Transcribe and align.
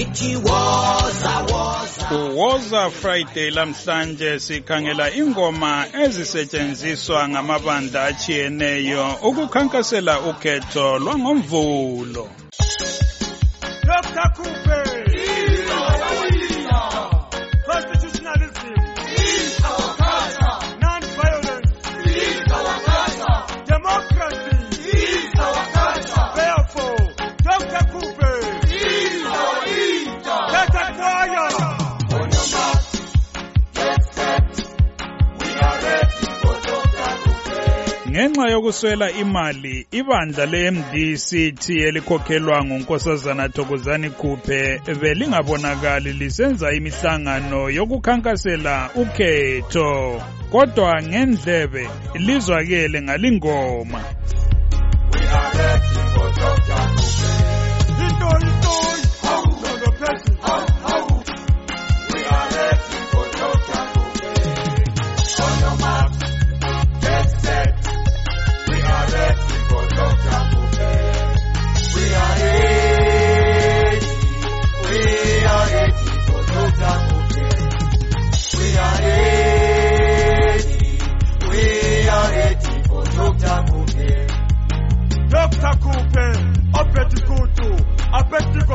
ngithi 0.00 0.36
woza 0.36 1.34
woza 1.52 2.10
Uwoza 2.10 2.90
Friday 2.90 3.50
lamhlanje 3.50 4.38
sikhangela 4.38 5.14
ingoma 5.14 5.86
ezisetshenziswa 6.02 7.28
ngamabandla 7.28 8.04
achiyeneyo 8.04 9.04
ukukhankasela 9.28 10.20
ukhetho 10.20 10.98
lwangomvulo. 10.98 12.24
Dr. 13.86 14.28
Coupe. 14.36 14.79
Ngenxa 38.20 38.50
yokuswela 38.50 39.10
imali, 39.10 39.86
ibandla 39.90 40.46
le-MDCT 40.46 41.64
elikhokhelwa 41.70 42.64
ngunkosazana 42.64 43.48
Thokozani 43.48 44.10
Khuphe 44.10 44.80
belingabonakali 45.00 46.12
lisenza 46.12 46.72
imihlangano 46.72 47.70
yokukhankasela 47.70 48.90
ukhetho. 48.94 50.22
Kodwa 50.52 51.02
ngendlebe 51.02 51.88
lizwakele 52.14 53.02
ngalingoma. 53.02 54.00
Into, 58.00 58.28
into. 58.46 58.89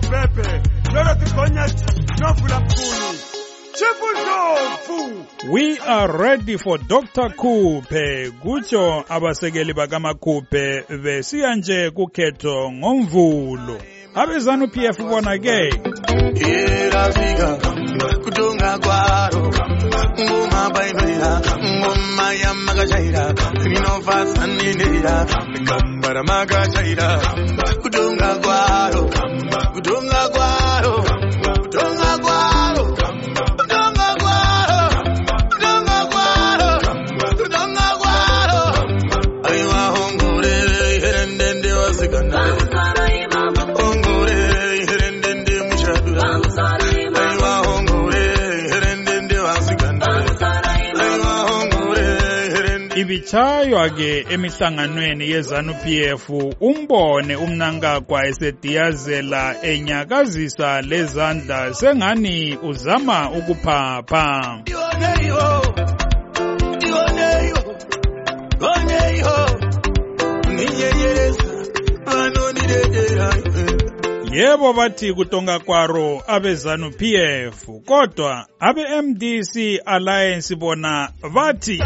Pepe. 0.00 0.62
Yo 0.92 1.04
no 1.04 1.16
te 1.18 1.30
coñas, 1.32 1.74
no. 2.20 3.01
We 5.50 5.78
are 5.78 6.16
ready 6.16 6.56
for 6.56 6.78
Dr. 6.78 7.28
Khuphe. 7.36 8.30
Kutsho 8.42 9.04
abasekeli 9.08 9.72
bakaMakhuphe 9.74 10.84
besiya 11.02 11.54
nje 11.56 11.90
kukhetho 11.90 12.72
ngomvulo. 12.72 13.78
Abezanu 14.14 14.68
PF 14.68 14.98
bona 14.98 15.38
ke. 15.38 15.70
Irafika 16.34 17.58
kutonga 18.24 18.78
kwaro. 18.78 19.50
Ngoma 20.20 20.70
bainira 20.74 21.40
ngoma 21.64 22.32
yamakashaira 22.42 23.34
inofasanirira 23.66 25.26
kambara 25.66 26.22
makashaira 26.22 27.20
kutonga 27.82 28.34
kwaro 28.34 29.10
kutonga 29.74 30.28
kwaro. 30.28 31.21
Herendende 53.12 53.16
ibichaywa 53.16 53.90
ke 53.90 54.24
emihlanganweni 54.30 55.30
yezanu 55.30 55.74
PF 55.74 56.30
umbone 56.60 57.36
umnankagwa 57.36 58.26
esediyazela 58.26 59.62
enyakazisa 59.62 60.82
lezandla 60.82 61.74
sengani 61.74 62.56
uzama 62.62 63.30
ukuphapha. 63.30 64.62
Ioneyo, 64.66 65.62
ioneyo, 66.86 67.60
oneyo, 68.60 69.36
ninyenyereza, 70.48 71.52
vanonidedera. 72.06 73.81
Yebo 74.32 74.72
bathi 74.72 75.12
kutonga 75.12 75.58
kwaro 75.58 76.22
abezanu 76.26 76.90
PF 76.90 77.66
kodwa 77.86 78.46
abe 78.60 79.02
MDC 79.02 79.80
Alliance 79.84 80.54
bona 80.54 81.12
bathi 81.34 81.78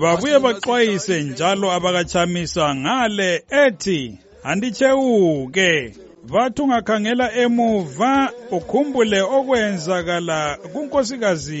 babuye 0.00 0.38
baxwayise 0.38 1.22
njalo 1.22 1.66
abakachamisa 1.76 2.74
ngale 2.74 3.30
ethi 3.64 4.18
andichewuke 4.48 5.70
bathi 6.32 6.62
ungakhangela 6.62 7.26
emuva 7.42 8.12
ukhumbule 8.56 9.20
okwenzakala 9.36 10.38
kunkosikazi 10.72 11.60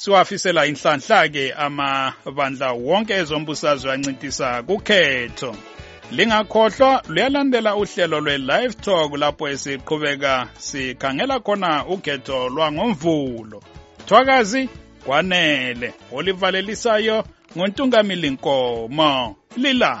siwafisela 0.00 0.66
inhlanhla 0.66 1.28
ke 1.28 1.52
amabandla 1.52 2.72
wonke 2.72 3.12
ezombusazwe 3.12 3.92
ancintisa 3.92 4.62
kukhetho. 4.62 5.56
Lingakhohlwa 6.10 7.02
luyalandela 7.08 7.76
uhlelo 7.76 8.20
lwe-live 8.20 8.74
talk 8.74 9.16
lapho 9.16 9.48
esiqhubeka 9.48 10.48
sikhangela 10.58 11.40
khona 11.40 11.86
ukhetho 11.86 12.48
lwangomvulo. 12.48 13.62
Thwakazi 14.06 14.68
kwanele 15.04 15.94
olivalelisayo 16.12 17.24
ngontungamili 17.56 18.30
nkomo 18.30 19.36
lila 19.56 20.00